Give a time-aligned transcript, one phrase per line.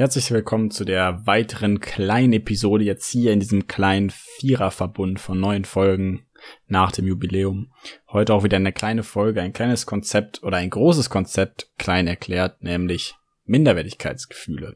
[0.00, 5.66] Herzlich willkommen zu der weiteren kleinen Episode jetzt hier in diesem kleinen Viererverbund von neuen
[5.66, 6.24] Folgen
[6.66, 7.70] nach dem Jubiläum.
[8.10, 12.62] Heute auch wieder eine kleine Folge, ein kleines Konzept oder ein großes Konzept klein erklärt,
[12.62, 14.74] nämlich Minderwertigkeitsgefühle.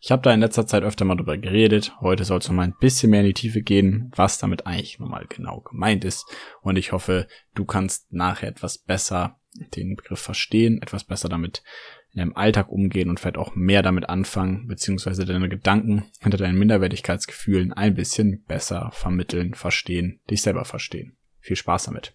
[0.00, 1.92] Ich habe da in letzter Zeit öfter mal drüber geredet.
[2.00, 4.98] Heute soll es noch mal ein bisschen mehr in die Tiefe gehen, was damit eigentlich
[4.98, 6.26] nochmal genau gemeint ist.
[6.60, 9.36] Und ich hoffe, du kannst nachher etwas besser
[9.76, 11.62] den Begriff verstehen, etwas besser damit
[12.12, 16.58] in deinem Alltag umgehen und vielleicht auch mehr damit anfangen, beziehungsweise deine Gedanken hinter deinen
[16.58, 21.16] Minderwertigkeitsgefühlen ein bisschen besser vermitteln, verstehen, dich selber verstehen.
[21.40, 22.14] Viel Spaß damit.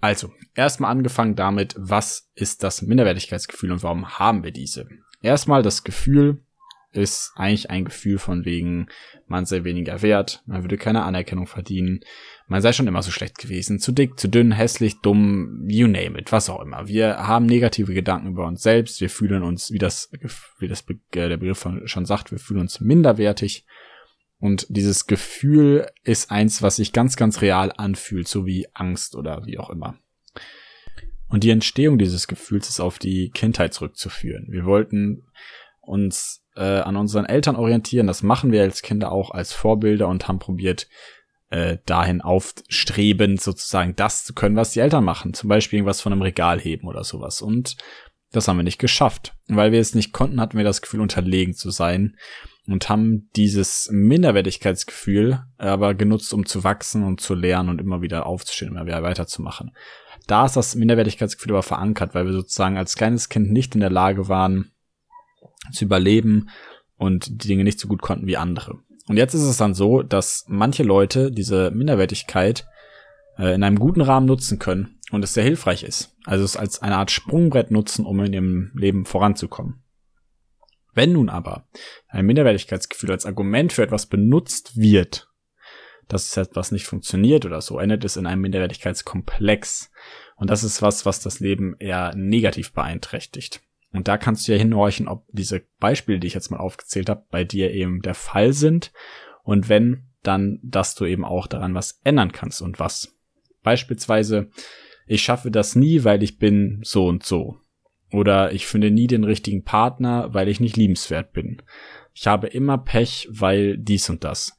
[0.00, 4.86] Also, erstmal angefangen damit, was ist das Minderwertigkeitsgefühl und warum haben wir diese?
[5.22, 6.43] Erstmal das Gefühl,
[6.94, 8.86] ist eigentlich ein Gefühl von wegen,
[9.26, 12.00] man sei weniger wert, man würde keine Anerkennung verdienen,
[12.46, 16.18] man sei schon immer so schlecht gewesen, zu dick, zu dünn, hässlich, dumm, you name
[16.18, 16.86] it, was auch immer.
[16.86, 20.10] Wir haben negative Gedanken über uns selbst, wir fühlen uns, wie das,
[20.58, 23.66] wie das äh, der Begriff schon sagt, wir fühlen uns minderwertig.
[24.38, 29.46] Und dieses Gefühl ist eins, was sich ganz, ganz real anfühlt, so wie Angst oder
[29.46, 29.98] wie auch immer.
[31.28, 34.46] Und die Entstehung dieses Gefühls ist auf die Kindheit zurückzuführen.
[34.50, 35.24] Wir wollten
[35.80, 38.06] uns äh, an unseren Eltern orientieren.
[38.06, 40.88] Das machen wir als Kinder auch als Vorbilder und haben probiert,
[41.50, 45.34] äh, dahin aufstrebend sozusagen das zu können, was die Eltern machen.
[45.34, 47.42] Zum Beispiel irgendwas von einem Regal heben oder sowas.
[47.42, 47.76] Und
[48.32, 49.34] das haben wir nicht geschafft.
[49.48, 52.16] Weil wir es nicht konnten, hatten wir das Gefühl, unterlegen zu sein
[52.66, 58.26] und haben dieses Minderwertigkeitsgefühl aber genutzt, um zu wachsen und zu lernen und immer wieder
[58.26, 59.72] aufzustehen, immer wieder weiterzumachen.
[60.26, 63.90] Da ist das Minderwertigkeitsgefühl aber verankert, weil wir sozusagen als kleines Kind nicht in der
[63.90, 64.72] Lage waren,
[65.72, 66.48] zu überleben
[66.96, 68.78] und die Dinge nicht so gut konnten wie andere.
[69.06, 72.66] Und jetzt ist es dann so, dass manche Leute diese Minderwertigkeit
[73.38, 76.16] äh, in einem guten Rahmen nutzen können und es sehr hilfreich ist.
[76.24, 79.82] Also es als eine Art Sprungbrett nutzen, um in ihrem Leben voranzukommen.
[80.94, 81.68] Wenn nun aber
[82.08, 85.28] ein Minderwertigkeitsgefühl als Argument für etwas benutzt wird,
[86.08, 89.90] dass etwas nicht funktioniert oder so, endet es in einem Minderwertigkeitskomplex.
[90.36, 93.60] Und das ist was, was das Leben eher negativ beeinträchtigt.
[93.94, 97.24] Und da kannst du ja hinhorchen, ob diese Beispiele, die ich jetzt mal aufgezählt habe,
[97.30, 98.92] bei dir eben der Fall sind.
[99.44, 103.16] Und wenn, dann, dass du eben auch daran was ändern kannst und was.
[103.62, 104.50] Beispielsweise,
[105.06, 107.60] ich schaffe das nie, weil ich bin so und so.
[108.12, 111.62] Oder ich finde nie den richtigen Partner, weil ich nicht liebenswert bin.
[112.14, 114.56] Ich habe immer Pech, weil dies und das.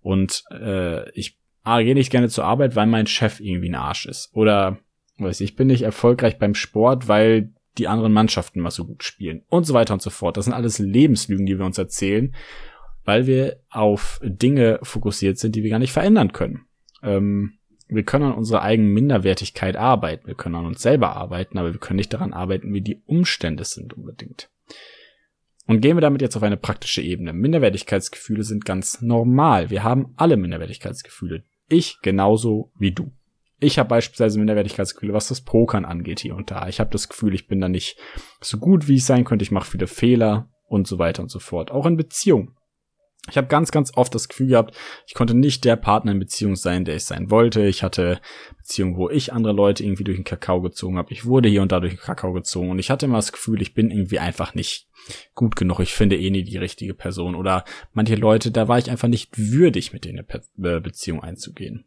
[0.00, 4.06] Und äh, ich ah, gehe nicht gerne zur Arbeit, weil mein Chef irgendwie ein Arsch
[4.06, 4.30] ist.
[4.32, 4.78] Oder
[5.18, 9.04] weiß ich, ich bin nicht erfolgreich beim Sport, weil die anderen Mannschaften mal so gut
[9.04, 10.36] spielen und so weiter und so fort.
[10.36, 12.34] Das sind alles Lebenslügen, die wir uns erzählen,
[13.04, 16.66] weil wir auf Dinge fokussiert sind, die wir gar nicht verändern können.
[17.02, 17.54] Ähm,
[17.88, 21.80] wir können an unserer eigenen Minderwertigkeit arbeiten, wir können an uns selber arbeiten, aber wir
[21.80, 24.50] können nicht daran arbeiten, wie die Umstände sind unbedingt.
[25.66, 27.32] Und gehen wir damit jetzt auf eine praktische Ebene.
[27.32, 29.68] Minderwertigkeitsgefühle sind ganz normal.
[29.68, 31.44] Wir haben alle Minderwertigkeitsgefühle.
[31.68, 33.12] Ich genauso wie du.
[33.60, 36.68] Ich habe beispielsweise Minderwertigkeitsgefühle, was das Pokern angeht hier und da.
[36.68, 37.96] Ich habe das Gefühl, ich bin da nicht
[38.40, 39.42] so gut, wie ich sein könnte.
[39.42, 41.70] Ich mache viele Fehler und so weiter und so fort.
[41.70, 42.54] Auch in Beziehungen.
[43.30, 44.74] Ich habe ganz, ganz oft das Gefühl gehabt,
[45.06, 47.66] ich konnte nicht der Partner in Beziehung sein, der ich sein wollte.
[47.66, 48.20] Ich hatte
[48.56, 51.12] Beziehungen, wo ich andere Leute irgendwie durch den Kakao gezogen habe.
[51.12, 53.60] Ich wurde hier und da durch den Kakao gezogen und ich hatte immer das Gefühl,
[53.60, 54.88] ich bin irgendwie einfach nicht
[55.34, 55.80] gut genug.
[55.80, 57.34] Ich finde eh nie die richtige Person.
[57.34, 60.24] Oder manche Leute, da war ich einfach nicht würdig, mit denen
[60.56, 61.84] eine Beziehung einzugehen.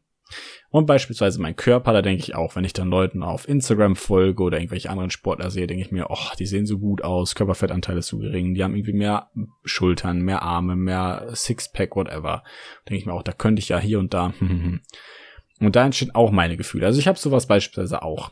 [0.70, 4.44] Und beispielsweise mein Körper, da denke ich auch, wenn ich dann Leuten auf Instagram folge
[4.44, 7.98] oder irgendwelche anderen Sportler sehe, denke ich mir, oh, die sehen so gut aus, Körperfettanteil
[7.98, 9.30] ist zu gering, die haben irgendwie mehr
[9.64, 12.44] Schultern, mehr Arme, mehr Sixpack, whatever.
[12.88, 14.34] Denke ich mir auch, da könnte ich ja hier und da.
[15.60, 16.86] und da entstehen auch meine Gefühle.
[16.86, 18.32] Also ich habe sowas beispielsweise auch.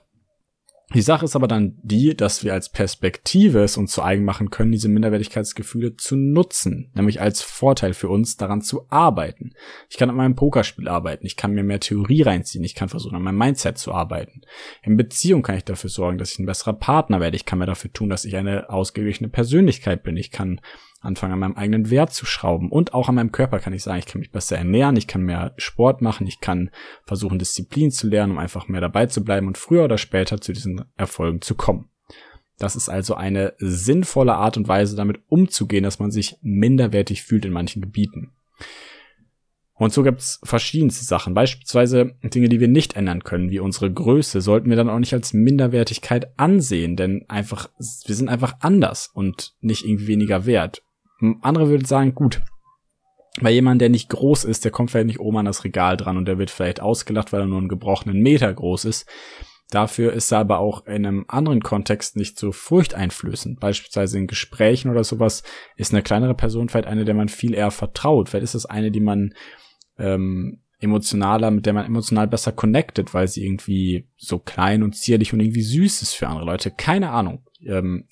[0.95, 4.49] Die Sache ist aber dann die, dass wir als Perspektive es uns zu eigen machen
[4.49, 9.51] können, diese Minderwertigkeitsgefühle zu nutzen, nämlich als Vorteil für uns daran zu arbeiten.
[9.87, 13.15] Ich kann an meinem Pokerspiel arbeiten, ich kann mir mehr Theorie reinziehen, ich kann versuchen,
[13.15, 14.41] an meinem Mindset zu arbeiten.
[14.81, 17.67] In Beziehung kann ich dafür sorgen, dass ich ein besserer Partner werde, ich kann mir
[17.67, 20.59] dafür tun, dass ich eine ausgeglichene Persönlichkeit bin, ich kann
[21.01, 22.71] anfangen, an meinem eigenen Wert zu schrauben.
[22.71, 25.21] Und auch an meinem Körper kann ich sagen, ich kann mich besser ernähren, ich kann
[25.21, 26.69] mehr Sport machen, ich kann
[27.05, 30.53] versuchen, Disziplin zu lernen, um einfach mehr dabei zu bleiben und früher oder später zu
[30.53, 31.89] diesen Erfolgen zu kommen.
[32.57, 37.45] Das ist also eine sinnvolle Art und Weise, damit umzugehen, dass man sich minderwertig fühlt
[37.45, 38.33] in manchen Gebieten.
[39.79, 44.41] Und so gibt's verschiedenste Sachen, beispielsweise Dinge, die wir nicht ändern können, wie unsere Größe,
[44.41, 49.55] sollten wir dann auch nicht als Minderwertigkeit ansehen, denn einfach, wir sind einfach anders und
[49.61, 50.83] nicht irgendwie weniger wert.
[51.41, 52.41] Andere würden sagen, gut,
[53.41, 56.17] Bei jemandem, der nicht groß ist, der kommt vielleicht nicht oben an das Regal dran
[56.17, 59.07] und der wird vielleicht ausgelacht, weil er nur einen gebrochenen Meter groß ist.
[59.69, 63.59] Dafür ist er aber auch in einem anderen Kontext nicht so furchteinflößend.
[63.59, 65.43] Beispielsweise in Gesprächen oder sowas
[65.75, 68.29] ist eine kleinere Person vielleicht eine, der man viel eher vertraut.
[68.29, 69.35] Vielleicht ist es eine, die man
[69.99, 75.33] ähm, emotionaler, mit der man emotional besser connected, weil sie irgendwie so klein und zierlich
[75.33, 76.71] und irgendwie süß ist für andere Leute.
[76.71, 77.45] Keine Ahnung.
[77.63, 78.07] Ähm,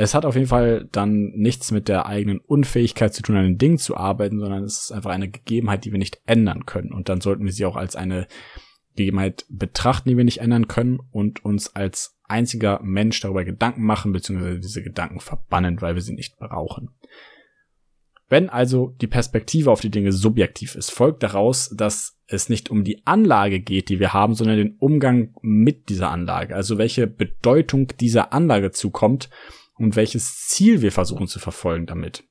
[0.00, 3.58] es hat auf jeden Fall dann nichts mit der eigenen Unfähigkeit zu tun, an den
[3.58, 6.92] Dingen zu arbeiten, sondern es ist einfach eine Gegebenheit, die wir nicht ändern können.
[6.92, 8.28] Und dann sollten wir sie auch als eine
[8.94, 14.12] Gegebenheit betrachten, die wir nicht ändern können und uns als einziger Mensch darüber Gedanken machen,
[14.12, 16.90] beziehungsweise diese Gedanken verbannen, weil wir sie nicht brauchen.
[18.28, 22.84] Wenn also die Perspektive auf die Dinge subjektiv ist, folgt daraus, dass es nicht um
[22.84, 27.88] die Anlage geht, die wir haben, sondern den Umgang mit dieser Anlage, also welche Bedeutung
[27.98, 29.28] dieser Anlage zukommt
[29.78, 32.24] und welches Ziel wir versuchen zu verfolgen damit.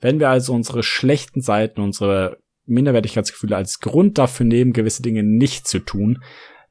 [0.00, 5.66] Wenn wir also unsere schlechten Seiten, unsere Minderwertigkeitsgefühle als Grund dafür nehmen, gewisse Dinge nicht
[5.66, 6.22] zu tun,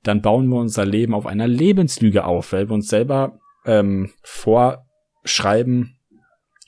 [0.03, 5.97] dann bauen wir unser Leben auf einer Lebenslüge auf, weil wir uns selber ähm, vorschreiben,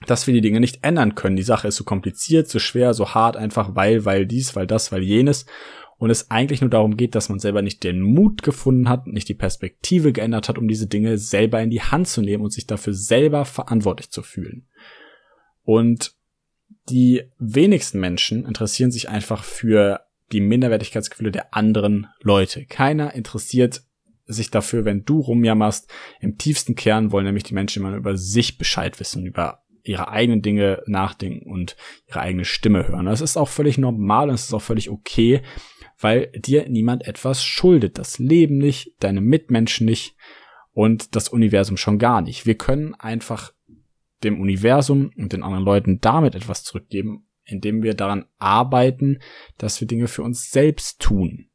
[0.08, 1.36] dass wir die Dinge nicht ändern können.
[1.36, 4.92] Die Sache ist so kompliziert, so schwer, so hart, einfach weil, weil dies, weil das,
[4.92, 5.46] weil jenes.
[6.02, 9.30] Und es eigentlich nur darum geht, dass man selber nicht den Mut gefunden hat, nicht
[9.30, 12.66] die Perspektive geändert hat, um diese Dinge selber in die Hand zu nehmen und sich
[12.66, 14.68] dafür selber verantwortlich zu fühlen.
[15.62, 16.16] Und
[16.90, 20.00] die wenigsten Menschen interessieren sich einfach für
[20.32, 22.66] die Minderwertigkeitsgefühle der anderen Leute.
[22.66, 23.84] Keiner interessiert
[24.26, 25.88] sich dafür, wenn du rumjammerst.
[26.20, 30.42] Im tiefsten Kern wollen nämlich die Menschen immer über sich Bescheid wissen, über ihre eigenen
[30.42, 31.76] Dinge nachdenken und
[32.08, 33.06] ihre eigene Stimme hören.
[33.06, 35.42] Das ist auch völlig normal und es ist auch völlig okay,
[36.00, 37.98] weil dir niemand etwas schuldet.
[37.98, 40.16] Das Leben nicht, deine Mitmenschen nicht
[40.74, 42.46] und das Universum schon gar nicht.
[42.46, 43.54] Wir können einfach
[44.24, 49.20] dem Universum und den anderen Leuten damit etwas zurückgeben, indem wir daran arbeiten,
[49.58, 51.50] dass wir Dinge für uns selbst tun.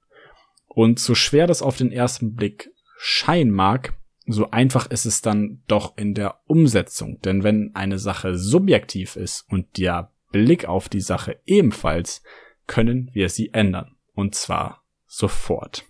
[0.66, 3.94] Und so schwer das auf den ersten Blick scheinen mag,
[4.26, 7.20] so einfach ist es dann doch in der Umsetzung.
[7.22, 12.22] Denn wenn eine Sache subjektiv ist und der Blick auf die Sache ebenfalls,
[12.66, 13.94] können wir sie ändern.
[14.14, 15.84] Und zwar sofort.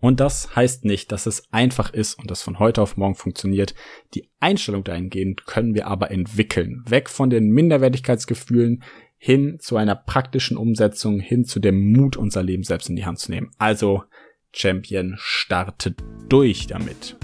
[0.00, 3.74] Und das heißt nicht, dass es einfach ist und das von heute auf morgen funktioniert.
[4.14, 6.82] Die Einstellung dahingehend können wir aber entwickeln.
[6.88, 8.82] Weg von den Minderwertigkeitsgefühlen
[9.18, 13.18] hin zu einer praktischen Umsetzung, hin zu dem Mut, unser Leben selbst in die Hand
[13.18, 13.50] zu nehmen.
[13.58, 14.04] Also
[14.52, 15.98] Champion startet
[16.28, 17.16] durch damit.